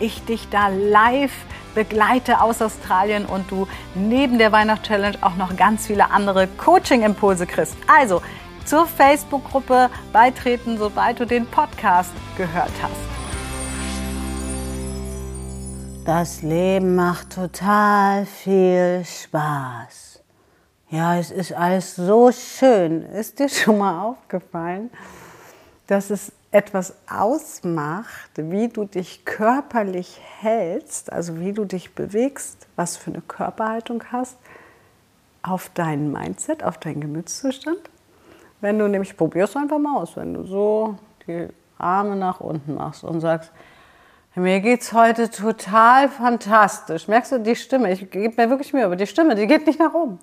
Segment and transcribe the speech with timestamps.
[0.00, 1.32] ich dich da live
[1.74, 7.76] begleite aus Australien und du neben der Weihnachtschallenge auch noch ganz viele andere Coaching-Impulse kriegst.
[7.86, 8.20] Also
[8.64, 13.08] zur Facebook-Gruppe beitreten, sobald du den Podcast gehört hast.
[16.04, 20.22] Das Leben macht total viel Spaß.
[20.90, 23.02] Ja, es ist alles so schön.
[23.02, 24.90] Ist dir schon mal aufgefallen,
[25.86, 32.96] dass es etwas ausmacht, wie du dich körperlich hältst, also wie du dich bewegst, was
[32.96, 34.38] für eine Körperhaltung hast,
[35.42, 37.78] auf dein Mindset, auf deinen Gemütszustand.
[38.60, 43.04] Wenn du nämlich, probierst einfach mal aus, wenn du so die Arme nach unten machst
[43.04, 43.52] und sagst,
[44.34, 47.08] mir geht es heute total fantastisch.
[47.08, 47.92] Merkst du die Stimme?
[47.92, 50.18] Ich gebe mir wirklich Mühe, aber die Stimme, die geht nicht nach oben.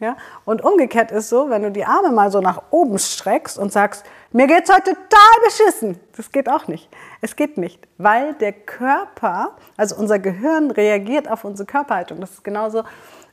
[0.00, 0.16] Ja?
[0.46, 4.04] Und umgekehrt ist so, wenn du die Arme mal so nach oben streckst und sagst,
[4.32, 6.00] mir geht's heute total beschissen.
[6.16, 6.88] Das geht auch nicht.
[7.20, 12.20] Es geht nicht, weil der Körper, also unser Gehirn reagiert auf unsere Körperhaltung.
[12.20, 12.84] Das ist genauso,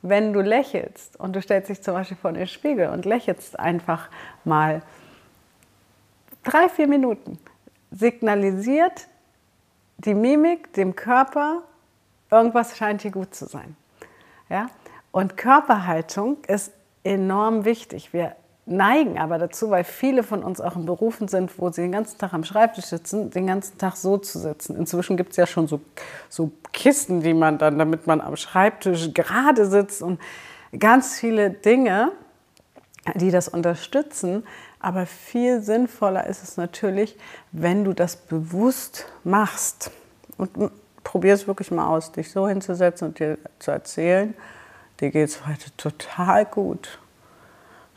[0.02, 4.10] wenn du lächelst und du stellst dich zum Beispiel vor den Spiegel und lächelst einfach
[4.44, 4.82] mal
[6.44, 7.40] drei, vier Minuten.
[7.92, 9.08] Signalisiert
[9.98, 11.64] die Mimik dem Körper,
[12.30, 13.76] irgendwas scheint hier gut zu sein.
[14.50, 14.68] Ja?
[15.18, 16.72] Und Körperhaltung ist
[17.04, 18.14] enorm wichtig.
[18.14, 18.36] Wir
[18.68, 22.20] neigen aber dazu, weil viele von uns auch in Berufen sind, wo sie den ganzen
[22.20, 24.76] Tag am Schreibtisch sitzen, den ganzen Tag so zu sitzen.
[24.76, 25.82] Inzwischen gibt es ja schon so,
[26.30, 30.22] so Kisten, die man dann, damit man am Schreibtisch gerade sitzt und
[30.78, 32.12] ganz viele Dinge,
[33.16, 34.46] die das unterstützen.
[34.80, 37.18] Aber viel sinnvoller ist es natürlich,
[37.52, 39.90] wenn du das bewusst machst.
[40.38, 40.52] Und
[41.04, 44.36] probier es wirklich mal aus, dich so hinzusetzen und dir zu erzählen,
[45.00, 47.00] dir geht es heute total gut.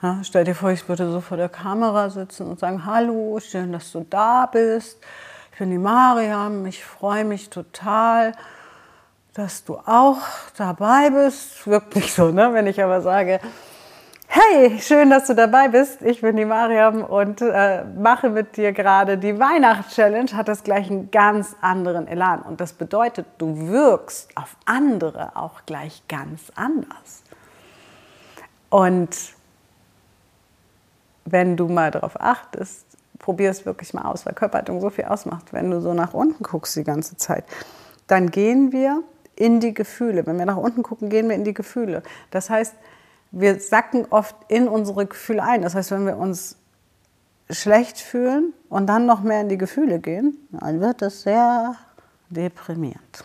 [0.02, 3.72] Ja, stell dir vor, ich würde so vor der Kamera sitzen und sagen, hallo, schön,
[3.72, 4.98] dass du da bist.
[5.52, 8.32] Ich bin die Mariam, ich freue mich total,
[9.34, 10.18] dass du auch
[10.56, 11.66] dabei bist.
[11.66, 12.52] Wirklich so, ne?
[12.54, 13.40] wenn ich aber sage,
[14.32, 16.02] Hey, schön, dass du dabei bist.
[16.02, 20.34] Ich bin die Mariam und äh, mache mit dir gerade die Weihnachtschallenge.
[20.34, 22.40] Hat das gleich einen ganz anderen Elan.
[22.42, 27.24] Und das bedeutet, du wirkst auf andere auch gleich ganz anders.
[28.68, 29.16] Und
[31.24, 32.86] wenn du mal darauf achtest,
[33.18, 36.44] probier es wirklich mal aus, weil Körperhaltung so viel ausmacht, wenn du so nach unten
[36.44, 37.42] guckst die ganze Zeit,
[38.06, 39.02] dann gehen wir
[39.34, 40.24] in die Gefühle.
[40.24, 42.04] Wenn wir nach unten gucken, gehen wir in die Gefühle.
[42.30, 42.76] Das heißt,
[43.32, 45.62] wir sacken oft in unsere Gefühle ein.
[45.62, 46.56] Das heißt, wenn wir uns
[47.48, 51.74] schlecht fühlen und dann noch mehr in die Gefühle gehen, dann wird das sehr
[52.28, 53.24] deprimierend.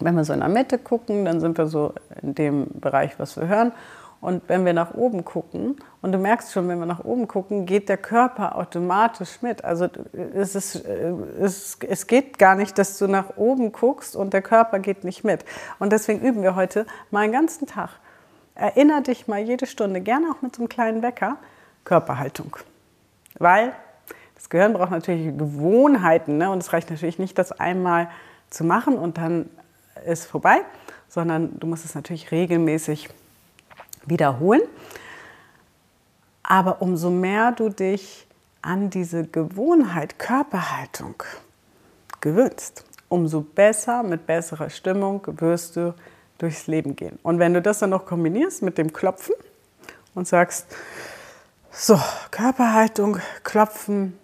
[0.00, 3.36] Wenn wir so in der Mitte gucken, dann sind wir so in dem Bereich, was
[3.36, 3.72] wir hören.
[4.20, 7.66] Und wenn wir nach oben gucken, und du merkst schon, wenn wir nach oben gucken,
[7.66, 9.62] geht der Körper automatisch mit.
[9.64, 9.86] Also
[10.34, 14.78] es, ist, es, es geht gar nicht, dass du nach oben guckst und der Körper
[14.78, 15.44] geht nicht mit.
[15.78, 17.90] Und deswegen üben wir heute mal einen ganzen Tag.
[18.54, 21.38] Erinner dich mal jede Stunde, gerne auch mit so einem kleinen Wecker,
[21.84, 22.56] Körperhaltung.
[23.38, 23.72] Weil
[24.34, 26.38] das Gehirn braucht natürlich Gewohnheiten.
[26.38, 26.50] Ne?
[26.50, 28.10] Und es reicht natürlich nicht, das einmal
[28.50, 29.48] zu machen und dann
[30.06, 30.60] ist vorbei,
[31.08, 33.08] sondern du musst es natürlich regelmäßig
[34.06, 34.62] wiederholen.
[36.42, 38.26] Aber umso mehr du dich
[38.62, 41.22] an diese Gewohnheit Körperhaltung
[42.20, 45.94] gewöhnst, umso besser, mit besserer Stimmung wirst du
[46.38, 47.18] durchs Leben gehen.
[47.22, 49.34] Und wenn du das dann noch kombinierst mit dem Klopfen
[50.14, 50.66] und sagst,
[51.70, 51.98] so,
[52.30, 54.18] Körperhaltung, Klopfen,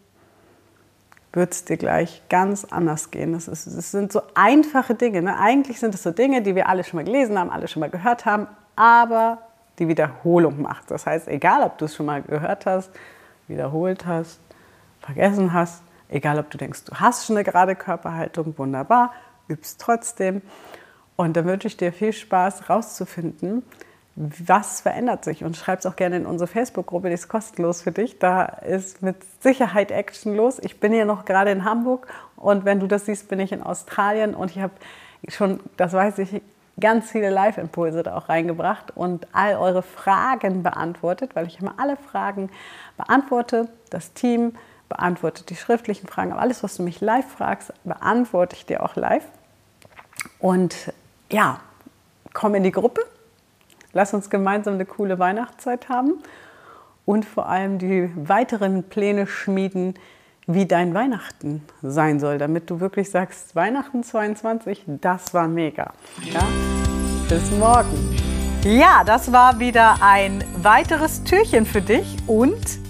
[1.32, 3.32] wird es dir gleich ganz anders gehen.
[3.32, 5.22] Das, ist, das sind so einfache Dinge.
[5.22, 5.38] Ne?
[5.38, 7.90] Eigentlich sind es so Dinge, die wir alle schon mal gelesen haben, alle schon mal
[7.90, 9.38] gehört haben, aber
[9.78, 10.90] die Wiederholung macht.
[10.90, 12.90] Das heißt, egal ob du es schon mal gehört hast,
[13.48, 14.40] wiederholt hast,
[15.00, 19.12] vergessen hast, egal ob du denkst, du hast schon eine gerade Körperhaltung, wunderbar,
[19.48, 20.42] übst trotzdem.
[21.20, 23.62] Und da wünsche ich dir viel Spaß rauszufinden,
[24.16, 25.44] was verändert sich.
[25.44, 28.18] Und schreib es auch gerne in unsere Facebook-Gruppe, die ist kostenlos für dich.
[28.18, 30.58] Da ist mit Sicherheit Action los.
[30.62, 32.06] Ich bin hier noch gerade in Hamburg
[32.36, 34.72] und wenn du das siehst, bin ich in Australien und ich habe
[35.28, 36.40] schon, das weiß ich,
[36.80, 41.98] ganz viele Live-Impulse da auch reingebracht und all eure Fragen beantwortet, weil ich immer alle
[41.98, 42.48] Fragen
[42.96, 43.68] beantworte.
[43.90, 44.54] Das Team
[44.88, 48.96] beantwortet die schriftlichen Fragen, aber alles, was du mich live fragst, beantworte ich dir auch
[48.96, 49.26] live.
[50.38, 50.92] Und
[51.32, 51.60] ja,
[52.32, 53.02] komm in die Gruppe,
[53.92, 56.14] lass uns gemeinsam eine coole Weihnachtszeit haben
[57.04, 59.94] und vor allem die weiteren Pläne schmieden,
[60.46, 65.92] wie dein Weihnachten sein soll, damit du wirklich sagst, Weihnachten 22, das war mega.
[66.22, 66.42] Ja?
[67.28, 68.16] Bis morgen.
[68.64, 72.89] Ja, das war wieder ein weiteres Türchen für dich und